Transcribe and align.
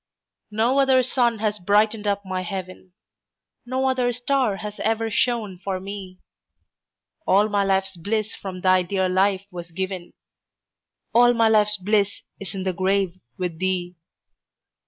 No 0.49 0.79
other 0.79 1.03
sun 1.03 1.37
has 1.37 1.59
brightened 1.59 2.07
up 2.07 2.25
my 2.25 2.41
heaven, 2.41 2.93
No 3.67 3.87
other 3.87 4.11
star 4.13 4.55
has 4.57 4.79
ever 4.79 5.11
shone 5.11 5.59
for 5.63 5.79
me; 5.79 6.17
All 7.27 7.47
my 7.49 7.63
life's 7.63 7.95
bliss 7.95 8.33
from 8.33 8.61
thy 8.61 8.81
dear 8.81 9.07
life 9.07 9.45
was 9.51 9.69
given, 9.69 10.13
All 11.13 11.35
my 11.35 11.49
life's 11.49 11.77
bliss 11.77 12.23
is 12.39 12.55
in 12.55 12.63
the 12.63 12.73
grave 12.73 13.19
with 13.37 13.59
thee. 13.59 13.95